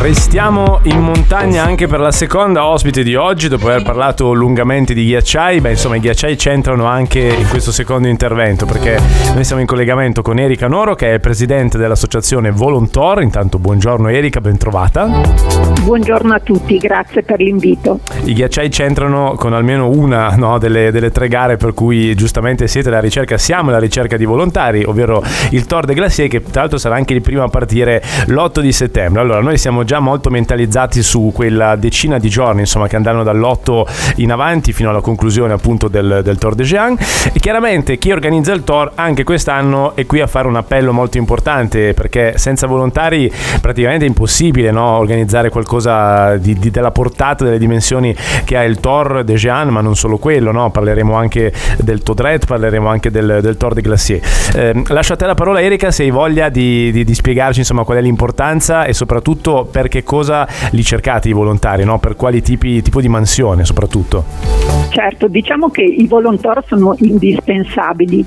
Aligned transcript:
Restiamo 0.00 0.80
in 0.84 0.98
montagna 0.98 1.62
anche 1.62 1.86
per 1.86 2.00
la 2.00 2.10
seconda 2.10 2.64
ospite 2.64 3.02
di 3.02 3.16
oggi, 3.16 3.48
dopo 3.48 3.68
aver 3.68 3.82
parlato 3.82 4.32
lungamente 4.32 4.94
di 4.94 5.04
ghiacciai. 5.04 5.60
Beh, 5.60 5.72
insomma, 5.72 5.96
i 5.96 6.00
ghiacciai 6.00 6.36
c'entrano 6.36 6.86
anche 6.86 7.20
in 7.20 7.46
questo 7.50 7.70
secondo 7.70 8.08
intervento, 8.08 8.64
perché 8.64 8.98
noi 9.34 9.44
siamo 9.44 9.60
in 9.60 9.66
collegamento 9.66 10.22
con 10.22 10.38
Erika 10.38 10.68
Noro, 10.68 10.94
che 10.94 11.12
è 11.12 11.18
presidente 11.18 11.76
dell'associazione 11.76 12.50
Volontor. 12.50 13.20
Intanto, 13.20 13.58
buongiorno 13.58 14.08
Erika, 14.08 14.40
ben 14.40 14.56
trovata. 14.56 15.04
Buongiorno 15.82 16.32
a 16.32 16.40
tutti, 16.40 16.78
grazie 16.78 17.22
per 17.22 17.38
l'invito. 17.38 18.00
I 18.24 18.32
ghiacciai 18.32 18.70
c'entrano 18.70 19.34
con 19.36 19.52
almeno 19.52 19.90
una 19.90 20.34
no, 20.34 20.56
delle, 20.56 20.90
delle, 20.90 21.10
tre 21.10 21.28
gare 21.28 21.58
per 21.58 21.74
cui 21.74 22.14
giustamente 22.14 22.68
siete 22.68 22.88
alla 22.88 23.00
ricerca, 23.00 23.36
siamo 23.36 23.68
alla 23.68 23.78
ricerca 23.78 24.16
di 24.16 24.24
volontari, 24.24 24.82
ovvero 24.82 25.22
il 25.50 25.66
Tour 25.66 25.84
de 25.84 25.92
Glacier, 25.92 26.28
che 26.28 26.42
tra 26.42 26.62
l'altro 26.62 26.78
sarà 26.78 26.94
anche 26.94 27.12
il 27.12 27.20
primo 27.20 27.42
a 27.42 27.48
partire 27.48 28.02
l'8 28.28 28.60
di 28.60 28.72
settembre. 28.72 29.20
Allora, 29.20 29.40
noi 29.40 29.58
siamo 29.58 29.84
già 29.90 29.98
molto 29.98 30.30
mentalizzati 30.30 31.02
su 31.02 31.32
quella 31.34 31.74
decina 31.74 32.20
di 32.20 32.28
giorni 32.28 32.60
insomma, 32.60 32.86
che 32.86 32.94
andranno 32.94 33.24
dall'8 33.24 34.18
in 34.18 34.30
avanti 34.30 34.72
fino 34.72 34.90
alla 34.90 35.00
conclusione 35.00 35.52
appunto 35.52 35.88
del, 35.88 36.20
del 36.22 36.38
Tour 36.38 36.54
de 36.54 36.62
Jean 36.62 36.96
e 37.32 37.40
chiaramente 37.40 37.98
chi 37.98 38.12
organizza 38.12 38.52
il 38.52 38.62
Tour 38.62 38.92
anche 38.94 39.24
quest'anno 39.24 39.96
è 39.96 40.06
qui 40.06 40.20
a 40.20 40.28
fare 40.28 40.46
un 40.46 40.54
appello 40.54 40.92
molto 40.92 41.18
importante 41.18 41.92
perché 41.92 42.34
senza 42.36 42.68
volontari 42.68 43.32
praticamente 43.60 44.04
è 44.04 44.06
impossibile 44.08 44.70
no? 44.70 44.96
organizzare 44.96 45.50
qualcosa 45.50 46.36
di, 46.36 46.56
di, 46.56 46.70
della 46.70 46.92
portata, 46.92 47.42
delle 47.42 47.58
dimensioni 47.58 48.14
che 48.44 48.56
ha 48.56 48.62
il 48.62 48.78
Tour 48.78 49.24
de 49.24 49.34
Jean 49.34 49.70
ma 49.70 49.80
non 49.80 49.96
solo 49.96 50.18
quello, 50.18 50.52
no? 50.52 50.70
parleremo 50.70 51.16
anche 51.16 51.52
del 51.78 52.04
Todret, 52.04 52.46
parleremo 52.46 52.86
anche 52.86 53.10
del, 53.10 53.40
del 53.42 53.56
Tour 53.56 53.74
de 53.74 53.80
Glacier. 53.80 54.20
Eh, 54.54 54.82
lascio 54.86 55.14
a 55.14 55.16
te 55.16 55.26
la 55.26 55.34
parola 55.34 55.60
Erika 55.60 55.90
se 55.90 56.04
hai 56.04 56.10
voglia 56.10 56.48
di, 56.48 56.92
di, 56.92 57.02
di 57.02 57.14
spiegarci 57.14 57.58
insomma, 57.58 57.82
qual 57.82 57.98
è 57.98 58.00
l'importanza 58.00 58.84
e 58.84 58.92
soprattutto 58.92 59.66
per 59.79 59.79
che 59.88 60.02
cosa 60.02 60.46
li 60.70 60.82
cercate 60.82 61.28
i 61.28 61.32
volontari, 61.32 61.84
no? 61.84 61.98
per 61.98 62.16
quali 62.16 62.42
tipi 62.42 62.82
tipo 62.82 63.00
di 63.00 63.08
mansione 63.08 63.64
soprattutto? 63.64 64.24
Certo, 64.90 65.28
diciamo 65.28 65.70
che 65.70 65.82
i 65.82 66.06
volontari 66.06 66.62
sono 66.66 66.94
indispensabili 66.98 68.26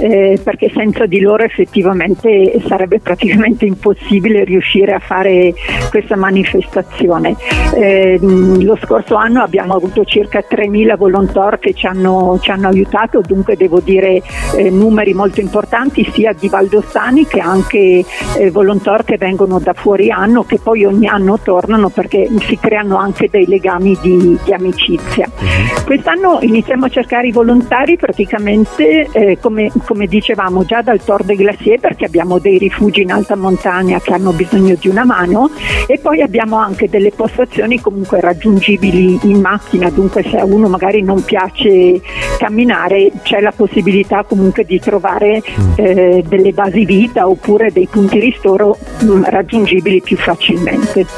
eh, 0.00 0.38
perché 0.42 0.70
senza 0.72 1.06
di 1.06 1.20
loro 1.20 1.42
effettivamente 1.42 2.60
sarebbe 2.66 3.00
praticamente 3.00 3.64
impossibile 3.64 4.44
riuscire 4.44 4.92
a 4.92 5.00
fare 5.00 5.54
questa 5.90 6.16
manifestazione. 6.16 7.36
Eh, 7.74 8.18
lo 8.20 8.78
scorso 8.82 9.16
anno 9.16 9.42
abbiamo 9.42 9.74
avuto 9.74 10.04
circa 10.04 10.44
3.000 10.48 10.96
volontari 10.96 11.58
che 11.58 11.74
ci 11.74 11.86
hanno, 11.86 12.38
ci 12.40 12.50
hanno, 12.50 12.68
aiutato, 12.68 13.20
dunque 13.20 13.56
devo 13.56 13.80
dire 13.80 14.22
eh, 14.56 14.70
numeri 14.70 15.14
molto 15.14 15.40
importanti 15.40 16.08
sia 16.12 16.32
di 16.32 16.48
Valdostani 16.48 17.26
che 17.26 17.40
anche 17.40 18.04
eh, 18.38 18.50
volontari 18.50 19.04
che 19.04 19.16
vengono 19.16 19.58
da 19.58 19.72
fuori 19.72 20.10
anno 20.10 20.44
che 20.44 20.58
poi 20.62 20.84
ogni 20.94 21.06
anno 21.06 21.38
tornano 21.38 21.88
perché 21.88 22.28
si 22.46 22.58
creano 22.58 22.96
anche 22.96 23.28
dei 23.30 23.46
legami 23.46 23.98
di, 24.00 24.38
di 24.42 24.52
amicizia. 24.52 25.28
Uh-huh. 25.28 25.84
Quest'anno 25.84 26.38
iniziamo 26.40 26.86
a 26.86 26.88
cercare 26.88 27.26
i 27.26 27.32
volontari 27.32 27.96
praticamente 27.96 29.08
eh, 29.12 29.38
come, 29.40 29.70
come, 29.84 30.06
dicevamo 30.06 30.64
già 30.64 30.82
dal 30.82 31.02
Tor 31.02 31.24
de 31.24 31.34
Glacier 31.34 31.80
perché 31.80 32.04
abbiamo 32.04 32.38
dei 32.38 32.58
rifugi 32.58 33.02
in 33.02 33.12
alta 33.12 33.36
montagna 33.36 34.00
che 34.00 34.12
hanno 34.12 34.32
bisogno 34.32 34.76
di 34.78 34.88
una 34.88 35.04
mano 35.04 35.50
e 35.86 35.98
poi 35.98 36.22
abbiamo 36.22 36.56
anche 36.56 36.88
delle 36.88 37.10
postazioni 37.10 37.80
comunque 37.80 38.20
raggiungibili 38.20 39.18
in 39.22 39.40
macchina, 39.40 39.90
dunque 39.90 40.22
se 40.22 40.38
a 40.38 40.44
uno 40.44 40.68
magari 40.68 41.02
non 41.02 41.22
piace 41.24 42.00
camminare 42.38 43.10
c'è 43.22 43.40
la 43.40 43.52
possibilità 43.54 44.24
comunque 44.24 44.64
di 44.64 44.78
trovare 44.78 45.42
mm. 45.42 45.72
eh, 45.76 46.24
delle 46.26 46.52
basi 46.52 46.84
vita 46.84 47.28
oppure 47.28 47.70
dei 47.72 47.88
punti 47.90 48.18
ristoro 48.18 48.76
mh, 49.00 49.06
mm, 49.06 49.22
raggiungibili 49.24 50.00
più 50.02 50.16
facilmente. 50.16 50.83
good. 50.92 51.08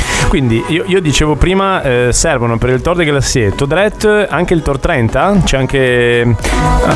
Quindi 0.28 0.62
io, 0.68 0.84
io 0.86 1.00
dicevo 1.00 1.36
prima 1.36 1.82
eh, 1.82 2.12
servono 2.12 2.58
per 2.58 2.70
il 2.70 2.80
Tor 2.82 2.96
de 2.96 3.04
Glacier, 3.04 3.54
Todret, 3.54 4.26
anche 4.28 4.54
il 4.54 4.62
Tor 4.62 4.78
30? 4.78 5.42
C'è 5.44 5.56
anche, 5.56 6.34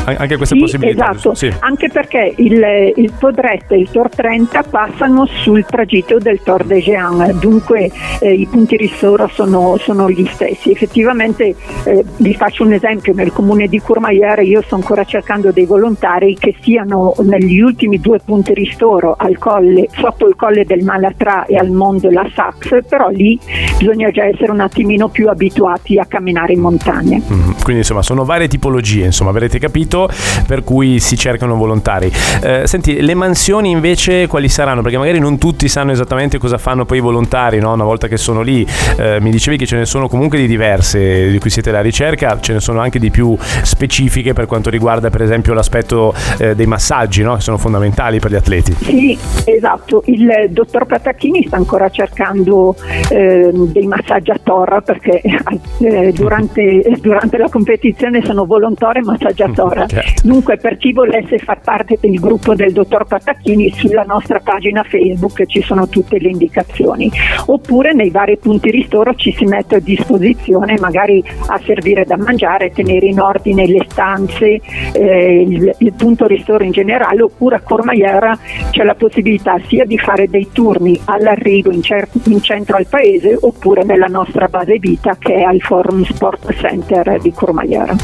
anche 0.04 0.36
questa 0.36 0.56
sì, 0.56 0.60
possibilità? 0.60 1.10
Esatto, 1.10 1.34
sì. 1.34 1.52
anche 1.60 1.88
perché 1.88 2.34
il, 2.36 2.92
il 2.96 3.12
Todret 3.18 3.70
e 3.70 3.78
il 3.78 3.90
Tor 3.90 4.08
30 4.10 4.64
passano 4.64 5.26
sul 5.26 5.64
tragitto 5.64 6.18
del 6.18 6.42
Tor 6.42 6.64
de 6.64 6.80
Jean, 6.80 7.38
dunque 7.38 7.90
eh, 8.20 8.32
i 8.32 8.46
punti 8.46 8.76
ristoro 8.76 9.28
sono, 9.28 9.76
sono, 9.78 10.10
gli 10.10 10.26
stessi. 10.26 10.72
Effettivamente 10.72 11.54
eh, 11.84 12.04
vi 12.16 12.34
faccio 12.34 12.64
un 12.64 12.72
esempio, 12.72 13.14
nel 13.14 13.32
comune 13.32 13.68
di 13.68 13.80
Courmayeur 13.80 14.42
io 14.42 14.60
sto 14.62 14.74
ancora 14.74 15.04
cercando 15.04 15.52
dei 15.52 15.66
volontari 15.66 16.36
che 16.36 16.56
siano 16.60 17.14
negli 17.20 17.60
ultimi 17.60 18.00
due 18.00 18.18
punti 18.18 18.54
ristoro 18.54 19.14
al 19.16 19.38
colle, 19.38 19.86
sotto 19.92 20.26
il 20.26 20.34
colle 20.34 20.64
del 20.64 20.82
Malatra 20.82 21.46
e 21.46 21.56
al 21.56 21.70
Mondo 21.70 22.10
La 22.10 22.28
Sax, 22.34 22.84
però 22.88 23.08
lì 23.20 23.38
bisogna 23.78 24.10
già 24.10 24.24
essere 24.24 24.50
un 24.50 24.60
attimino 24.60 25.08
più 25.08 25.28
abituati 25.28 25.98
a 25.98 26.06
camminare 26.06 26.52
in 26.52 26.60
montagna. 26.60 27.18
Mm, 27.18 27.50
quindi 27.62 27.78
insomma 27.78 28.02
sono 28.02 28.24
varie 28.24 28.48
tipologie, 28.48 29.04
insomma 29.04 29.30
avrete 29.30 29.58
capito, 29.58 30.08
per 30.46 30.64
cui 30.64 30.98
si 31.00 31.16
cercano 31.16 31.56
volontari. 31.56 32.10
Eh, 32.42 32.62
senti, 32.66 33.00
le 33.00 33.14
mansioni 33.14 33.70
invece 33.70 34.26
quali 34.26 34.48
saranno? 34.48 34.82
Perché 34.82 34.98
magari 34.98 35.18
non 35.18 35.38
tutti 35.38 35.68
sanno 35.68 35.92
esattamente 35.92 36.38
cosa 36.38 36.58
fanno 36.58 36.84
poi 36.84 36.98
i 36.98 37.00
volontari, 37.00 37.58
no? 37.58 37.72
una 37.72 37.84
volta 37.84 38.08
che 38.08 38.16
sono 38.16 38.42
lì. 38.42 38.66
Eh, 38.96 39.18
mi 39.20 39.30
dicevi 39.30 39.56
che 39.56 39.66
ce 39.66 39.76
ne 39.76 39.84
sono 39.84 40.08
comunque 40.08 40.38
di 40.38 40.46
diverse, 40.46 41.30
di 41.30 41.38
cui 41.38 41.50
siete 41.50 41.70
alla 41.70 41.80
ricerca, 41.80 42.38
ce 42.40 42.54
ne 42.54 42.60
sono 42.60 42.80
anche 42.80 42.98
di 42.98 43.10
più 43.10 43.36
specifiche 43.62 44.32
per 44.32 44.46
quanto 44.46 44.70
riguarda 44.70 45.10
per 45.10 45.22
esempio 45.22 45.52
l'aspetto 45.52 46.14
eh, 46.38 46.54
dei 46.54 46.66
massaggi, 46.66 47.22
no? 47.22 47.34
che 47.34 47.40
sono 47.40 47.58
fondamentali 47.58 48.18
per 48.18 48.30
gli 48.30 48.36
atleti. 48.36 48.74
Sì, 48.80 49.18
esatto. 49.44 50.02
Il 50.06 50.48
dottor 50.50 50.86
Patacchini 50.86 51.44
sta 51.46 51.56
ancora 51.56 51.88
cercando 51.90 52.74
eh, 53.10 53.50
dei 53.52 53.86
massaggi 53.86 54.30
a 54.30 54.38
torra 54.42 54.80
perché 54.80 55.20
eh, 55.20 56.12
durante, 56.12 56.82
durante, 57.00 57.38
la 57.38 57.48
competizione 57.48 58.22
sono 58.22 58.44
volontore 58.44 59.00
massaggiatora. 59.00 59.86
Certo. 59.86 60.28
Dunque 60.28 60.56
per 60.56 60.76
chi 60.76 60.92
volesse 60.92 61.38
far 61.38 61.60
parte 61.60 61.98
del 62.00 62.18
gruppo 62.20 62.54
del 62.54 62.72
dottor 62.72 63.06
Patacchini 63.06 63.72
sulla 63.72 64.04
nostra 64.04 64.38
pagina 64.38 64.84
Facebook 64.84 65.44
ci 65.46 65.60
sono 65.62 65.88
tutte 65.88 66.18
le 66.20 66.28
indicazioni. 66.28 67.10
Oppure 67.46 67.92
nei 67.92 68.10
vari 68.10 68.38
punti 68.38 68.70
ristoro 68.70 69.14
ci 69.14 69.32
si 69.32 69.44
mette 69.44 69.76
a 69.76 69.80
disposizione 69.80 70.76
magari 70.78 71.22
a 71.48 71.60
servire 71.64 72.04
da 72.04 72.16
mangiare, 72.16 72.70
tenere 72.70 73.06
in 73.06 73.20
ordine 73.20 73.66
le 73.66 73.84
stanze, 73.88 74.60
eh, 74.92 75.40
il, 75.42 75.74
il, 75.78 75.92
punto 75.94 76.26
ristoro 76.26 76.62
in 76.62 76.70
generale, 76.70 77.22
oppure 77.22 77.56
a 77.56 77.60
Cormaiera 77.60 78.38
c'è 78.70 78.84
la 78.84 78.94
possibilità 78.94 79.58
sia 79.66 79.84
di 79.84 79.98
fare 79.98 80.28
dei 80.28 80.48
turni 80.52 80.98
all'arrivo 81.06 81.72
in, 81.72 81.82
cer- 81.82 82.08
in 82.26 82.40
centro 82.40 82.76
al 82.76 82.86
paese 82.86 82.99
paese 83.00 83.36
oppure 83.40 83.82
nella 83.82 84.06
nostra 84.06 84.46
base 84.46 84.78
vita 84.78 85.16
che 85.18 85.34
è 85.34 85.42
al 85.42 85.60
Forum 85.60 86.04
Sport 86.04 86.52
Center 86.54 87.18
di 87.20 87.32
Courmayeur. 87.32 87.96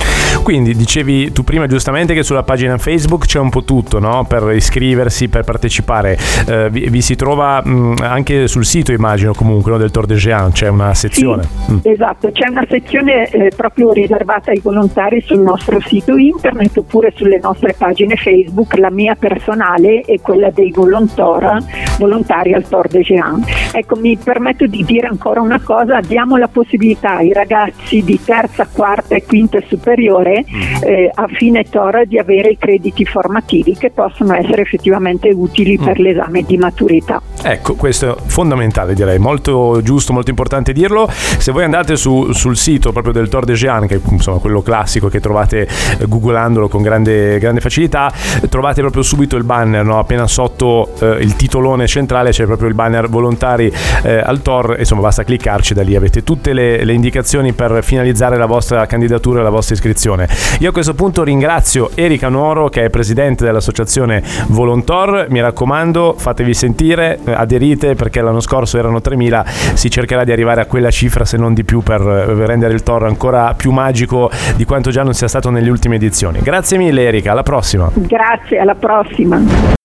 Quindi 0.43 0.75
dicevi 0.75 1.33
tu 1.33 1.45
prima 1.45 1.67
giustamente 1.67 2.15
che 2.15 2.23
sulla 2.23 2.43
pagina 2.43 2.79
Facebook 2.79 3.27
c'è 3.27 3.39
un 3.39 3.51
po' 3.51 3.65
tutto 3.65 3.99
no? 3.99 4.25
per 4.27 4.51
iscriversi, 4.55 5.29
per 5.29 5.45
partecipare. 5.45 6.17
Eh, 6.47 6.71
vi, 6.71 6.89
vi, 6.89 7.03
si 7.03 7.15
trova 7.15 7.62
mh, 7.62 7.97
anche 8.01 8.49
sul 8.49 8.65
sito 8.65 8.93
immagino 8.93 9.35
comunque 9.35 9.73
no? 9.73 9.79
del 9.79 9.91
Tour 9.91 10.06
de 10.06 10.15
Géant, 10.15 10.55
c'è 10.55 10.69
una 10.69 10.95
sezione. 10.95 11.43
Sì, 11.43 11.73
mm. 11.73 11.79
Esatto, 11.83 12.31
c'è 12.33 12.49
una 12.49 12.65
sezione 12.69 13.29
eh, 13.29 13.51
proprio 13.55 13.93
riservata 13.93 14.51
ai 14.51 14.61
volontari 14.61 15.21
sul 15.21 15.41
nostro 15.41 15.79
sito 15.81 16.17
internet 16.17 16.77
oppure 16.79 17.12
sulle 17.15 17.39
nostre 17.43 17.75
pagine 17.77 18.17
Facebook, 18.17 18.77
la 18.79 18.91
mia 18.91 19.15
personale 19.15 20.01
e 20.03 20.21
quella 20.21 20.51
dei 20.51 20.71
volontora, 20.71 21.59
volontari 21.99 22.53
al 22.53 22.67
Tour 22.69 22.89
de 22.89 23.01
Géant. 23.03 23.47
Ecco, 23.73 23.97
mi 23.97 24.17
permetto 24.17 24.67
di 24.67 24.84
dire 24.84 25.07
ancora 25.07 25.41
una 25.41 25.61
cosa, 25.61 26.01
diamo 26.01 26.37
la 26.37 26.49
possibilità 26.49 27.17
ai 27.17 27.33
ragazzi 27.33 28.03
di 28.03 28.19
terza, 28.23 28.67
quarta 28.71 29.15
e 29.15 29.25
quinta 29.25 29.59
superiore 29.67 30.44
mm. 30.49 30.82
eh, 30.82 31.11
a 31.12 31.26
fine 31.29 31.65
Tora 31.65 32.05
di 32.05 32.19
avere 32.19 32.50
i 32.50 32.59
crediti 32.59 33.05
formativi 33.05 33.75
che 33.75 33.91
possono 33.91 34.35
essere 34.35 34.62
effettivamente 34.62 35.31
utili 35.31 35.79
mm. 35.79 35.85
per 35.85 35.99
l'esame 35.99 36.43
di 36.43 36.56
maturità. 36.56 37.20
Ecco, 37.43 37.75
questo 37.75 38.17
è 38.17 38.20
fondamentale 38.26 38.94
direi, 38.94 39.19
molto 39.19 39.81
giusto, 39.82 40.12
molto 40.12 40.31
importante 40.31 40.73
dirlo. 40.73 41.09
Se 41.11 41.53
voi 41.53 41.65
andate 41.65 41.97
su, 41.97 42.32
sul 42.32 42.56
sito 42.56 42.93
proprio 42.93 43.12
del 43.12 43.29
Tor 43.29 43.44
de 43.44 43.55
Jean, 43.55 43.87
che 43.87 43.97
è 43.97 44.00
insomma 44.11 44.38
quello 44.38 44.62
classico 44.62 45.09
che 45.09 45.20
trovate 45.20 45.69
eh, 45.99 46.06
googlandolo 46.06 46.69
con 46.69 46.82
grande, 46.82 47.38
grande, 47.38 47.61
facilità, 47.61 48.12
trovate 48.49 48.81
proprio 48.81 49.03
subito 49.03 49.37
il 49.37 49.44
banner, 49.44 49.85
no? 49.85 49.99
appena 49.99 50.26
sotto 50.26 50.93
eh, 51.00 51.23
il 51.23 51.37
titolone 51.37 51.86
centrale 51.87 52.31
c'è 52.31 52.44
proprio 52.44 52.69
il 52.69 52.75
banner 52.75 53.09
volontari 53.09 53.73
eh, 54.03 54.19
al 54.19 54.43
Tor 54.43 54.77
insomma 54.79 55.03
basta 55.03 55.25
cliccarci 55.25 55.75
da 55.75 55.83
lì, 55.83 55.97
avete 55.97 56.23
tutte 56.23 56.53
le, 56.53 56.85
le 56.85 56.93
indicazioni 56.93 57.53
per 57.53 57.83
finalizzare 57.83 58.37
la 58.37 58.47
vostra 58.47 58.87
candidatura 58.87 59.41
e 59.41 59.43
la 59.43 59.50
vostra 59.50 59.75
iscrizione. 59.75 60.29
Io 60.61 60.71
a 60.71 60.73
questo 60.73 60.94
punto 60.94 61.23
ringrazio 61.23 61.91
Erika 61.94 62.29
Nuoro 62.29 62.69
che 62.69 62.85
è 62.85 62.91
presidente 62.91 63.44
dell'associazione 63.44 64.23
Volontor, 64.49 65.27
mi 65.31 65.41
raccomando 65.41 66.15
fatevi 66.17 66.55
sentire, 66.55 67.19
aderite 67.25 67.94
perché 67.94 68.21
l'anno 68.21 68.41
scorso 68.41 68.79
erano 68.79 68.99
3.000, 68.99 69.75
si 69.75 69.91
cercherà 69.91 70.25
di 70.25 70.32
arrivare 70.32 70.61
a 70.61 70.67
quella 70.67 70.91
cifra 70.91 71.25
se 71.25 71.37
non 71.37 71.55
di 71.55 71.65
più 71.65 71.82
per 71.82 72.00
rendere 72.00 72.75
il 72.75 72.82
Tor 72.82 73.05
ancora 73.05 73.55
più 73.55 73.71
magico 73.71 74.31
di 74.56 74.65
quanto 74.65 74.91
già 74.91 75.03
non 75.03 75.15
sia 75.15 75.29
stato 75.29 75.50
nelle 75.50 75.71
ultime 75.71 75.97
edizioni. 75.97 76.41
Grazie 76.41 76.79
mille 76.79 77.05
Erika, 77.05 77.32
alla 77.32 77.43
prossima. 77.43 77.91
Grazie, 77.94 78.59
alla 78.59 78.75
prossima. 78.75 79.85